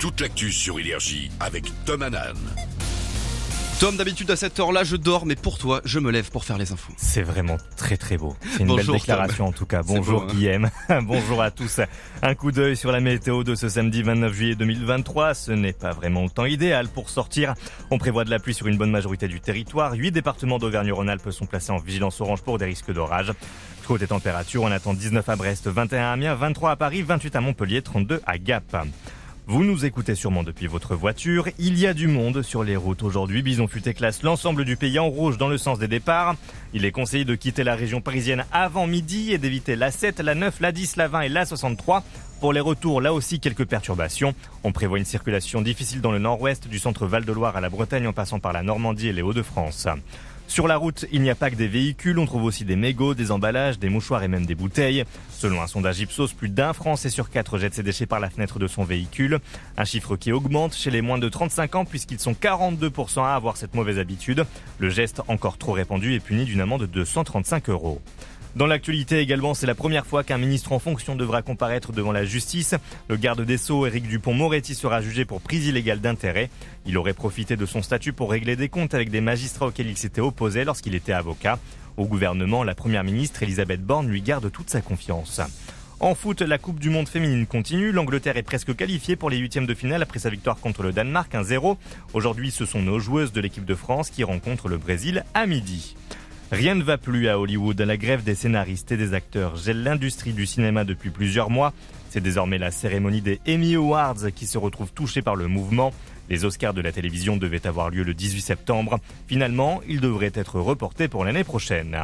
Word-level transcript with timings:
toute 0.00 0.18
l'actu 0.22 0.50
sur 0.50 0.80
Énergie 0.80 1.30
avec 1.40 1.70
Tom 1.84 2.00
Hanan. 2.00 2.34
Tom, 3.80 3.98
d'habitude 3.98 4.30
à 4.30 4.36
cette 4.36 4.58
heure-là, 4.58 4.82
je 4.82 4.96
dors, 4.96 5.26
mais 5.26 5.36
pour 5.36 5.58
toi, 5.58 5.82
je 5.84 5.98
me 5.98 6.10
lève 6.10 6.30
pour 6.30 6.44
faire 6.44 6.56
les 6.56 6.72
infos. 6.72 6.94
C'est 6.96 7.22
vraiment 7.22 7.58
très 7.76 7.98
très 7.98 8.16
beau. 8.16 8.34
C'est 8.50 8.60
une 8.60 8.68
Bonjour, 8.68 8.92
belle 8.92 9.00
déclaration 9.00 9.48
en 9.48 9.52
tout 9.52 9.66
cas. 9.66 9.82
Bonjour 9.82 10.22
beau, 10.22 10.26
hein. 10.26 10.32
Guillaume. 10.34 10.70
Bonjour 11.02 11.42
à 11.42 11.50
tous. 11.50 11.80
Un 12.22 12.34
coup 12.34 12.50
d'œil 12.50 12.78
sur 12.78 12.92
la 12.92 13.00
météo 13.00 13.44
de 13.44 13.54
ce 13.54 13.68
samedi 13.68 14.02
29 14.02 14.32
juillet 14.32 14.54
2023. 14.54 15.34
Ce 15.34 15.52
n'est 15.52 15.74
pas 15.74 15.92
vraiment 15.92 16.22
le 16.22 16.30
temps 16.30 16.46
idéal 16.46 16.88
pour 16.88 17.10
sortir. 17.10 17.52
On 17.90 17.98
prévoit 17.98 18.24
de 18.24 18.30
la 18.30 18.38
pluie 18.38 18.54
sur 18.54 18.68
une 18.68 18.78
bonne 18.78 18.90
majorité 18.90 19.28
du 19.28 19.40
territoire. 19.40 19.92
Huit 19.92 20.12
départements 20.12 20.58
d'Auvergne-Rhône-Alpes 20.58 21.30
sont 21.30 21.44
placés 21.44 21.72
en 21.72 21.78
vigilance 21.78 22.22
orange 22.22 22.40
pour 22.40 22.56
des 22.56 22.64
risques 22.64 22.92
d'orage. 22.92 23.32
Côté 23.86 24.06
température, 24.06 24.62
on 24.62 24.72
attend 24.72 24.94
19 24.94 25.28
à 25.28 25.36
Brest, 25.36 25.68
21 25.68 26.00
à 26.00 26.12
Amiens, 26.12 26.34
23 26.34 26.70
à 26.70 26.76
Paris, 26.76 27.02
28 27.02 27.36
à 27.36 27.40
Montpellier, 27.42 27.82
32 27.82 28.22
à 28.24 28.38
Gap. 28.38 28.76
Vous 29.46 29.64
nous 29.64 29.84
écoutez 29.84 30.14
sûrement 30.14 30.44
depuis 30.44 30.68
votre 30.68 30.94
voiture. 30.94 31.48
Il 31.58 31.76
y 31.76 31.86
a 31.86 31.94
du 31.94 32.06
monde 32.06 32.42
sur 32.42 32.62
les 32.62 32.76
routes 32.76 33.02
aujourd'hui. 33.02 33.42
Bison 33.42 33.66
Futé 33.66 33.94
classe 33.94 34.22
l'ensemble 34.22 34.64
du 34.64 34.76
pays 34.76 34.98
en 34.98 35.08
rouge 35.08 35.38
dans 35.38 35.48
le 35.48 35.58
sens 35.58 35.78
des 35.78 35.88
départs. 35.88 36.36
Il 36.72 36.84
est 36.84 36.92
conseillé 36.92 37.24
de 37.24 37.34
quitter 37.34 37.64
la 37.64 37.74
région 37.74 38.00
parisienne 38.00 38.44
avant 38.52 38.86
midi 38.86 39.32
et 39.32 39.38
d'éviter 39.38 39.74
la 39.74 39.90
7, 39.90 40.20
la 40.20 40.36
9, 40.36 40.60
la 40.60 40.70
10, 40.70 40.96
la 40.96 41.08
20 41.08 41.20
et 41.22 41.28
la 41.28 41.46
63. 41.46 42.04
Pour 42.40 42.52
les 42.52 42.60
retours, 42.60 43.00
là 43.00 43.12
aussi 43.12 43.40
quelques 43.40 43.66
perturbations. 43.66 44.34
On 44.62 44.72
prévoit 44.72 44.98
une 44.98 45.04
circulation 45.04 45.62
difficile 45.62 46.00
dans 46.00 46.12
le 46.12 46.20
nord-ouest 46.20 46.68
du 46.68 46.78
centre 46.78 47.06
Val-de-Loire 47.06 47.56
à 47.56 47.60
la 47.60 47.70
Bretagne 47.70 48.06
en 48.06 48.12
passant 48.12 48.38
par 48.38 48.52
la 48.52 48.62
Normandie 48.62 49.08
et 49.08 49.12
les 49.12 49.22
Hauts-de-France. 49.22 49.88
Sur 50.50 50.66
la 50.66 50.76
route, 50.76 51.06
il 51.12 51.22
n'y 51.22 51.30
a 51.30 51.36
pas 51.36 51.48
que 51.48 51.54
des 51.54 51.68
véhicules, 51.68 52.18
on 52.18 52.26
trouve 52.26 52.42
aussi 52.42 52.64
des 52.64 52.74
mégots, 52.74 53.14
des 53.14 53.30
emballages, 53.30 53.78
des 53.78 53.88
mouchoirs 53.88 54.24
et 54.24 54.28
même 54.28 54.46
des 54.46 54.56
bouteilles. 54.56 55.04
Selon 55.30 55.62
un 55.62 55.68
sondage 55.68 56.00
Ipsos, 56.00 56.32
plus 56.36 56.48
d'un 56.48 56.72
Français 56.72 57.08
sur 57.08 57.30
quatre 57.30 57.56
jette 57.56 57.72
ses 57.72 57.84
déchets 57.84 58.04
par 58.04 58.18
la 58.18 58.30
fenêtre 58.30 58.58
de 58.58 58.66
son 58.66 58.82
véhicule. 58.82 59.38
Un 59.76 59.84
chiffre 59.84 60.16
qui 60.16 60.32
augmente 60.32 60.74
chez 60.74 60.90
les 60.90 61.02
moins 61.02 61.18
de 61.18 61.28
35 61.28 61.76
ans 61.76 61.84
puisqu'ils 61.84 62.18
sont 62.18 62.32
42% 62.32 63.22
à 63.22 63.36
avoir 63.36 63.56
cette 63.56 63.74
mauvaise 63.74 64.00
habitude. 64.00 64.44
Le 64.80 64.90
geste 64.90 65.22
encore 65.28 65.56
trop 65.56 65.70
répandu 65.70 66.14
est 66.14 66.20
puni 66.20 66.44
d'une 66.44 66.60
amende 66.60 66.90
de 66.90 67.04
135 67.04 67.68
euros. 67.68 68.02
Dans 68.56 68.66
l'actualité 68.66 69.20
également, 69.20 69.54
c'est 69.54 69.66
la 69.66 69.76
première 69.76 70.06
fois 70.06 70.24
qu'un 70.24 70.36
ministre 70.36 70.72
en 70.72 70.80
fonction 70.80 71.14
devra 71.14 71.40
comparaître 71.40 71.92
devant 71.92 72.10
la 72.10 72.24
justice. 72.24 72.74
Le 73.08 73.16
garde 73.16 73.42
des 73.42 73.56
Sceaux, 73.56 73.86
Éric 73.86 74.08
Dupont-Moretti, 74.08 74.74
sera 74.74 75.00
jugé 75.00 75.24
pour 75.24 75.40
prise 75.40 75.66
illégale 75.66 76.00
d'intérêt. 76.00 76.50
Il 76.84 76.98
aurait 76.98 77.12
profité 77.12 77.56
de 77.56 77.64
son 77.64 77.80
statut 77.80 78.12
pour 78.12 78.30
régler 78.30 78.56
des 78.56 78.68
comptes 78.68 78.92
avec 78.92 79.10
des 79.10 79.20
magistrats 79.20 79.66
auxquels 79.66 79.88
il 79.88 79.96
s'était 79.96 80.20
opposé 80.20 80.64
lorsqu'il 80.64 80.96
était 80.96 81.12
avocat. 81.12 81.60
Au 81.96 82.06
gouvernement, 82.06 82.64
la 82.64 82.74
première 82.74 83.04
ministre 83.04 83.42
Elisabeth 83.42 83.82
Borne 83.82 84.08
lui 84.08 84.20
garde 84.20 84.50
toute 84.50 84.70
sa 84.70 84.80
confiance. 84.80 85.40
En 86.00 86.14
foot, 86.16 86.40
la 86.40 86.58
Coupe 86.58 86.80
du 86.80 86.90
Monde 86.90 87.08
féminine 87.08 87.46
continue. 87.46 87.92
L'Angleterre 87.92 88.36
est 88.36 88.42
presque 88.42 88.74
qualifiée 88.74 89.16
pour 89.16 89.30
les 89.30 89.36
huitièmes 89.36 89.66
de 89.66 89.74
finale 89.74 90.02
après 90.02 90.18
sa 90.18 90.30
victoire 90.30 90.56
contre 90.56 90.82
le 90.82 90.92
Danemark 90.92 91.32
1-0. 91.32 91.76
Aujourd'hui, 92.14 92.50
ce 92.50 92.64
sont 92.64 92.82
nos 92.82 92.98
joueuses 92.98 93.32
de 93.32 93.40
l'équipe 93.40 93.66
de 93.66 93.74
France 93.74 94.10
qui 94.10 94.24
rencontrent 94.24 94.68
le 94.68 94.78
Brésil 94.78 95.24
à 95.34 95.46
midi. 95.46 95.94
Rien 96.50 96.74
ne 96.74 96.82
va 96.82 96.98
plus 96.98 97.28
à 97.28 97.38
Hollywood. 97.38 97.80
La 97.80 97.96
grève 97.96 98.24
des 98.24 98.34
scénaristes 98.34 98.90
et 98.90 98.96
des 98.96 99.14
acteurs 99.14 99.56
gèle 99.56 99.84
l'industrie 99.84 100.32
du 100.32 100.46
cinéma 100.46 100.84
depuis 100.84 101.10
plusieurs 101.10 101.48
mois. 101.48 101.72
C'est 102.10 102.20
désormais 102.20 102.58
la 102.58 102.72
cérémonie 102.72 103.20
des 103.20 103.40
Emmy 103.48 103.76
Awards 103.76 104.32
qui 104.34 104.46
se 104.46 104.58
retrouve 104.58 104.90
touchée 104.92 105.22
par 105.22 105.36
le 105.36 105.46
mouvement. 105.46 105.92
Les 106.28 106.44
Oscars 106.44 106.74
de 106.74 106.80
la 106.80 106.90
télévision 106.90 107.36
devaient 107.36 107.68
avoir 107.68 107.90
lieu 107.90 108.02
le 108.02 108.14
18 108.14 108.40
septembre. 108.40 108.98
Finalement, 109.28 109.80
ils 109.88 110.00
devraient 110.00 110.32
être 110.34 110.58
reportés 110.58 111.06
pour 111.06 111.24
l'année 111.24 111.44
prochaine. 111.44 111.96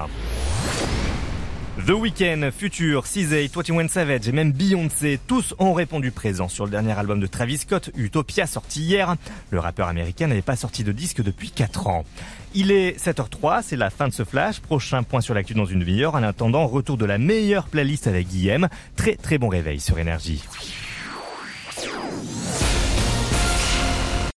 The 1.87 1.91
Weeknd, 1.91 2.51
Future, 2.51 3.05
CZA, 3.05 3.47
21 3.47 3.87
Savage 3.87 4.27
et 4.27 4.33
même 4.33 4.51
Beyoncé, 4.51 5.21
tous 5.25 5.55
ont 5.61 5.73
répondu 5.73 6.11
présent 6.11 6.49
sur 6.49 6.65
le 6.65 6.73
dernier 6.73 6.91
album 6.99 7.21
de 7.21 7.29
Travis 7.29 7.59
Scott, 7.59 7.91
Utopia, 7.97 8.49
sorti 8.49 8.81
hier. 8.81 9.15
Le 9.51 9.61
rappeur 9.61 9.87
américain 9.87 10.27
n'avait 10.27 10.43
pas 10.43 10.57
sorti 10.57 10.83
de 10.83 10.91
disque 10.91 11.23
depuis 11.23 11.53
4 11.53 11.87
ans. 11.87 12.05
Il 12.55 12.73
est 12.73 12.99
7h03, 12.99 13.63
c'est 13.63 13.77
la 13.77 13.91
fin 13.91 14.09
de 14.09 14.13
ce 14.13 14.25
flash. 14.25 14.59
Prochain 14.59 15.05
point 15.05 15.21
sur 15.21 15.33
l'actu 15.33 15.55
dans 15.55 15.65
une 15.65 15.79
demi-heure. 15.79 16.17
En 16.17 16.25
attendant, 16.25 16.67
retour 16.67 16.97
de 16.97 17.05
la 17.05 17.19
meilleure 17.19 17.69
playlist 17.69 18.09
avec 18.09 18.27
Guillaume. 18.27 18.67
Très 18.97 19.15
très 19.15 19.39
bon 19.39 19.47
réveil 19.47 19.79
sur 19.79 19.97
Énergie. 19.97 20.43